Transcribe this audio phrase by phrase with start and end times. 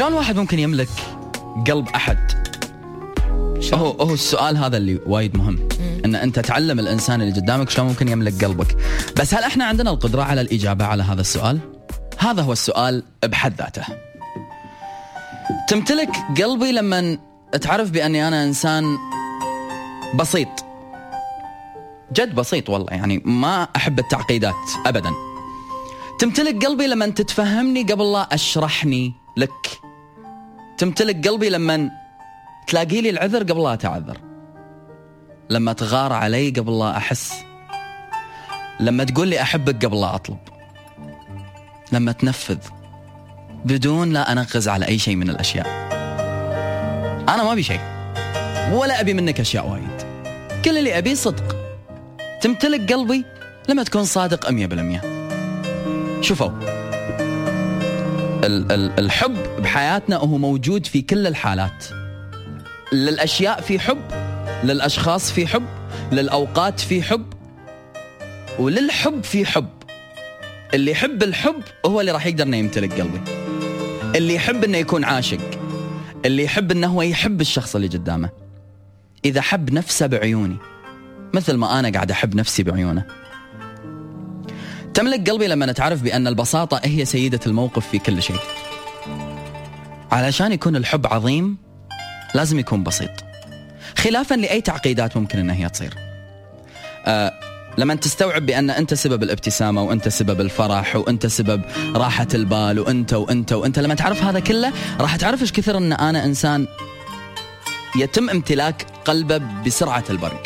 [0.00, 0.88] شلون واحد ممكن يملك
[1.68, 2.18] قلب أحد؟
[3.74, 5.68] هو هو السؤال هذا اللي وايد مهم.
[6.04, 8.76] إن أنت تعلم الإنسان اللي قدامك شلون ممكن يملك قلبك.
[9.16, 11.58] بس هل إحنا عندنا القدرة على الإجابة على هذا السؤال؟
[12.18, 13.82] هذا هو السؤال بحد ذاته.
[15.68, 16.10] تمتلك
[16.42, 17.18] قلبي لما
[17.60, 18.98] تعرف بأني أنا إنسان
[20.14, 20.48] بسيط.
[22.12, 24.54] جد بسيط والله يعني ما أحب التعقيدات
[24.86, 25.10] ابدا.
[26.18, 29.79] تمتلك قلبي لما تتفهمني قبل لا أشرحني لك.
[30.80, 31.90] تمتلك قلبي لما
[32.66, 34.18] تلاقي لي العذر قبل لا اتعذر
[35.50, 37.34] لما تغار علي قبل لا أحس.
[38.80, 40.38] لما تقول لي أحبك قبل لا أطلب.
[41.92, 42.58] لما تنفذ.
[43.64, 45.66] بدون لا أنغز على أي شيء من الأشياء.
[47.28, 47.80] أنا ما أبي شيء.
[48.72, 50.02] ولا أبي منك أشياء وايد.
[50.64, 51.56] كل اللي ابيه صدق.
[52.40, 53.24] تمتلك قلبي
[53.68, 55.00] لما تكون صادق 100%
[56.20, 56.50] شوفوا.
[58.44, 61.84] ال- ال- الحب بحياتنا هو موجود في كل الحالات.
[62.92, 64.02] للأشياء في حب
[64.64, 65.66] للأشخاص في حب
[66.12, 67.26] للأوقات في حب
[68.58, 69.68] وللحب في حب.
[70.74, 73.20] اللي يحب الحب هو اللي راح يقدر إنه يمتلك قلبي.
[74.16, 75.40] اللي يحب إنه يكون عاشق.
[76.24, 78.30] اللي يحب إنه هو يحب الشخص اللي قدامه.
[79.24, 80.56] إذا حب نفسه بعيوني
[81.34, 83.04] مثل ما أنا قاعد أحب نفسي بعيونه.
[84.94, 88.36] تملك قلبي لما نتعرف بأن البساطة هي سيدة الموقف في كل شيء.
[90.12, 91.56] علشان يكون الحب عظيم
[92.34, 93.10] لازم يكون بسيط.
[93.98, 95.94] خلافا لأي تعقيدات ممكن ان هي تصير.
[97.06, 97.32] آه
[97.78, 101.62] لما تستوعب بأن أنت سبب الابتسامة وأنت سبب الفرح وأنت سبب
[101.96, 106.24] راحة البال وأنت وأنت وأنت لما تعرف هذا كله راح تعرف إيش كثر أن أنا
[106.24, 106.66] إنسان
[107.96, 110.42] يتم امتلاك قلبه بسرعة البرق.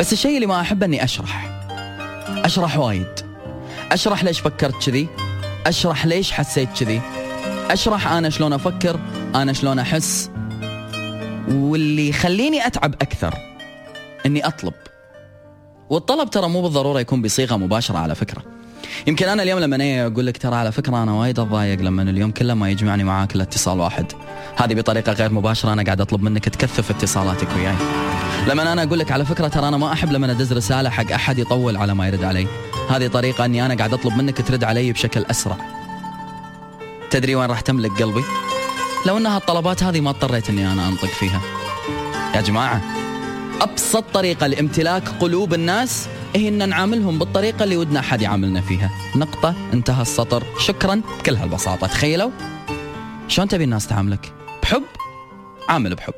[0.00, 1.60] بس الشيء اللي ما أحبه إني أشرح.
[2.44, 3.20] أشرح وايد.
[3.92, 5.08] أشرح ليش فكرت كذي.
[5.66, 7.00] أشرح ليش حسيت كذي.
[7.70, 9.00] أشرح أنا شلون أفكر
[9.34, 10.30] أنا شلون أحس.
[11.48, 13.34] واللي يخليني أتعب أكثر
[14.26, 14.72] إني أطلب.
[15.90, 18.42] والطلب ترى مو بالضرورة يكون بصيغة مباشرة على فكرة.
[19.06, 22.30] يمكن أنا اليوم لما أجي أقول لك ترى على فكرة أنا وايد أتضايق لما اليوم
[22.30, 24.12] كله ما يجمعني معاك إلا اتصال واحد.
[24.56, 27.74] هذه بطريقة غير مباشرة أنا قاعد أطلب منك تكثف اتصالاتك وياي.
[28.48, 31.38] لما أنا أقول لك على فكرة ترى أنا ما أحب لما أدز رسالة حق أحد
[31.38, 32.46] يطول على ما يرد علي.
[32.90, 35.83] هذه طريقة إني أنا قاعد أطلب منك ترد علي بشكل أسرع.
[37.14, 38.24] تدري وين راح تملك قلبي؟
[39.06, 41.40] لو إن هالطلبات هذه ما اضطريت إني أنا أنطق فيها.
[42.34, 42.82] يا جماعة
[43.60, 48.90] أبسط طريقة لامتلاك قلوب الناس هي ان نعاملهم بالطريقة اللي ودنا أحد يعاملنا فيها.
[49.16, 50.44] نقطة انتهى السطر.
[50.58, 51.86] شكرا بكل هالبساطة.
[51.86, 52.30] تخيلوا؟
[53.28, 54.32] شلون تبي الناس تعاملك؟
[54.62, 54.82] بحب؟
[55.68, 56.14] عامل بحب.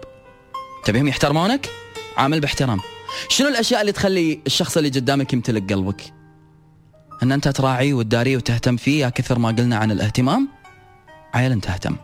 [0.84, 1.70] تبيهم يحترمونك؟
[2.16, 2.80] عامل باحترام.
[3.28, 6.02] شنو الأشياء اللي تخلي الشخص اللي قدامك يمتلك قلبك؟
[7.22, 10.55] إن أنت تراعيه وتداريه وتهتم فيه يا كثر ما قلنا عن الاهتمام
[11.36, 11.96] عيل انت اهتم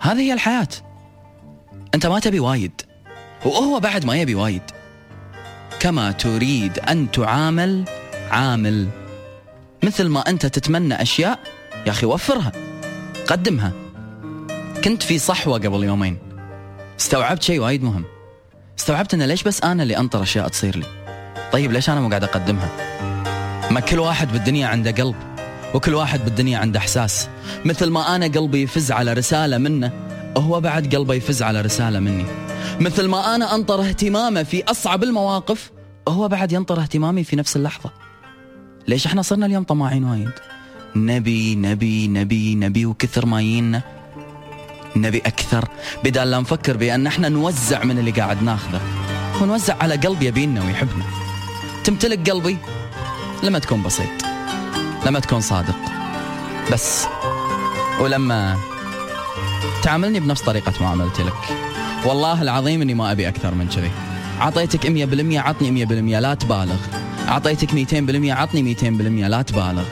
[0.00, 0.68] هذه هي الحياة.
[1.94, 2.82] أنت ما تبي وايد
[3.44, 4.62] وهو بعد ما يبي وايد.
[5.80, 7.84] كما تريد أن تعامل
[8.30, 8.88] عامل.
[9.82, 11.38] مثل ما أنت تتمنى أشياء
[11.86, 12.52] يا أخي وفرها
[13.26, 13.72] قدمها.
[14.84, 16.18] كنت في صحوة قبل يومين.
[17.00, 18.04] استوعبت شيء وايد مهم.
[18.78, 20.86] استوعبت إن ليش بس أنا اللي أنطر أشياء تصير لي؟
[21.52, 22.68] طيب ليش أنا مو قاعد أقدمها؟
[23.70, 25.33] ما كل واحد بالدنيا عنده قلب.
[25.74, 27.28] وكل واحد بالدنيا عنده إحساس.
[27.64, 29.92] مثل ما أنا قلبي يفز على رسالة منه
[30.36, 32.26] هو بعد قلبه يفز على رسالة مني.
[32.80, 35.70] مثل ما أنا أنطر اهتمامه في أصعب المواقف
[36.08, 37.90] هو بعد ينطر اهتمامي في نفس اللحظة.
[38.88, 40.30] ليش إحنا صرنا اليوم طماعين وايد؟
[40.96, 43.82] نبي نبي نبي نبي وكثر ما يينا
[44.96, 45.68] نبي أكثر.
[46.04, 48.80] بدال لا نفكر بأن إحنا نوزع من اللي قاعد ناخذه
[49.42, 51.04] ونوزع على قلب يبينا ويحبنا.
[51.84, 52.56] تمتلك قلبي
[53.42, 54.33] لما تكون بسيط.
[55.06, 55.76] لما تكون صادق.
[56.72, 57.06] بس.
[58.00, 58.56] ولما
[59.82, 61.58] تعاملني بنفس طريقة معاملتي لك.
[62.04, 63.90] والله العظيم إني ما أبي أكثر من كذي.
[64.40, 66.76] أعطيتك 100% عطني 100% لا تبالغ.
[67.28, 69.84] أعطيتك 200% عطني 200% لا تبالغ.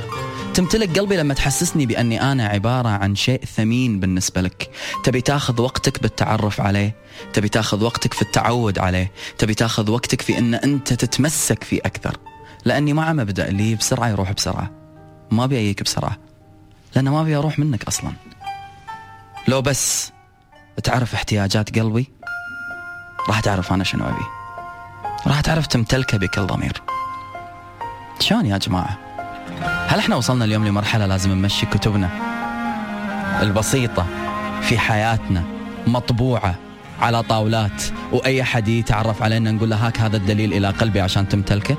[0.54, 4.70] تمتلك قلبي لما تحسسني بأني أنا عبارة عن شيء ثمين بالنسبة لك.
[5.04, 6.96] تبي تاخذ وقتك بالتعرف عليه.
[7.32, 9.12] تبي تاخذ وقتك في التعود عليه.
[9.38, 12.16] تبي تاخذ وقتك في إن أنت تتمسك فيه أكثر.
[12.64, 14.81] لأني مع مبدأ اللي بسرعة يروح بسرعة.
[15.32, 16.16] ما ابي اجيك بسرعة
[16.96, 18.12] لأن ما ابي أروح منك أصلا.
[19.48, 20.12] لو بس
[20.84, 22.10] تعرف احتياجات قلبي
[23.28, 24.24] راح تعرف أنا شنو أبي.
[25.26, 26.82] راح تعرف تمتلكه بكل ضمير.
[28.20, 28.98] شلون يا جماعة؟
[29.88, 32.10] هل إحنا وصلنا اليوم لمرحلة لازم نمشي كتبنا؟
[33.42, 34.06] البسيطة
[34.62, 35.44] في حياتنا
[35.86, 36.54] مطبوعة
[37.00, 37.82] على طاولات
[38.12, 41.76] وأي حد يتعرف علينا نقول له هاك هذا الدليل إلى قلبي عشان تمتلكه؟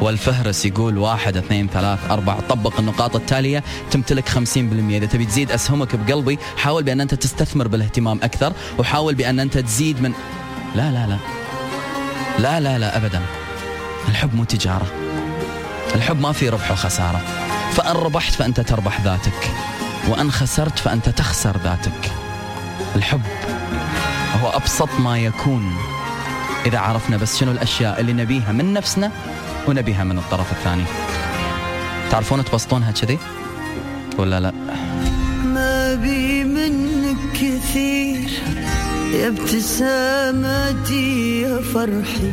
[0.00, 2.40] والفهرس يقول واحد اثنين ثلاث أربعة.
[2.48, 3.64] طبق النقاط التالية.
[3.90, 9.14] تمتلك خمسين بالمئة إذا تبي تزيد أسهمك بقلبي حاول بأن أنت تستثمر بالاهتمام أكثر وحاول
[9.14, 10.12] بأن أنت تزيد من
[10.74, 11.16] لا لا لا.
[12.38, 13.22] لا لا لا أبدا.
[14.08, 14.86] الحب مو تجارة.
[15.94, 17.20] الحب ما في ربح وخسارة.
[17.72, 19.50] فأن ربحت فأنت تربح ذاتك
[20.08, 22.12] وأن خسرت فأنت تخسر ذاتك.
[22.96, 23.22] الحب
[24.42, 25.89] هو أبسط ما يكون.
[26.66, 29.12] إذا عرفنا بس شنو الأشياء اللي نبيها من نفسنا
[29.68, 30.84] ونبيها من الطرف الثاني.
[32.10, 33.18] تعرفون تبسطونها كذي؟
[34.18, 34.52] ولا لا؟
[35.44, 38.30] ما بي منك كثير.
[39.12, 42.32] يا ابتسامتي يا فرحي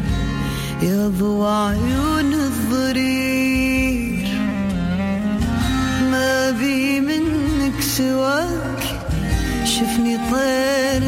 [0.82, 4.28] يا ضوء عيون الضرير.
[6.12, 8.84] ما بي منك سواك
[9.66, 11.02] شفني طير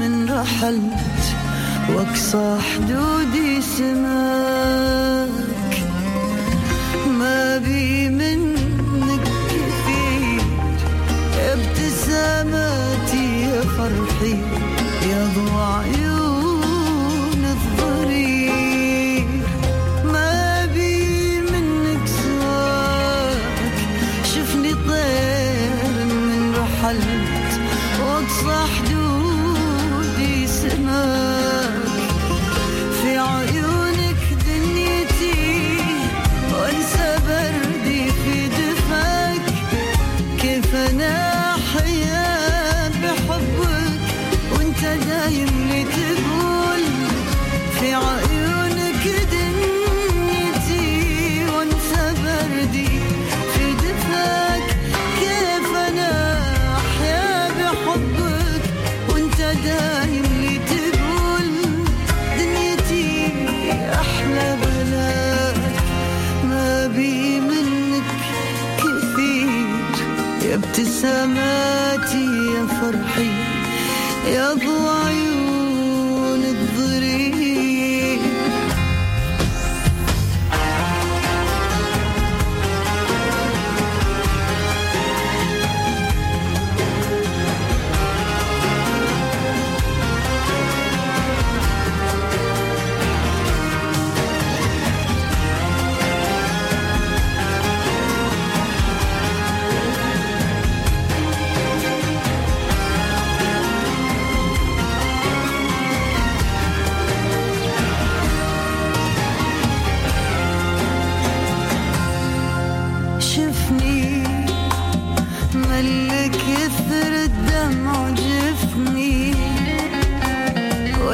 [0.00, 1.13] من رحلت
[1.88, 5.30] واقصى حدودي سماك.
[7.18, 10.42] ما بي منك كثير.
[11.38, 14.36] يا ابتسامتي يا فرحي
[15.10, 16.13] يا ضوء عيون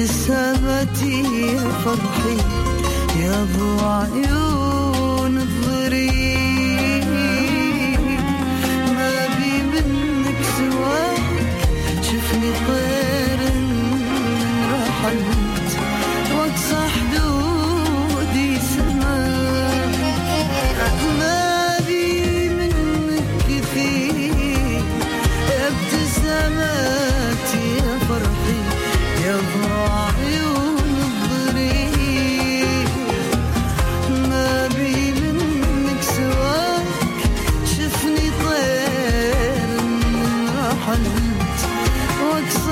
[0.00, 1.20] ابتسامتي
[1.52, 2.36] يا فرحي
[3.20, 4.69] يا ابو عيون.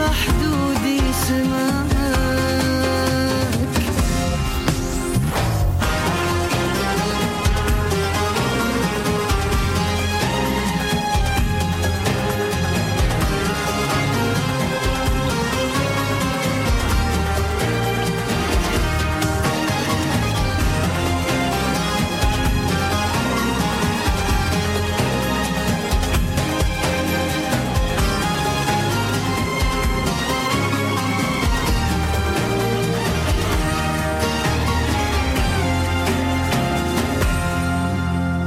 [0.08, 0.47] وحده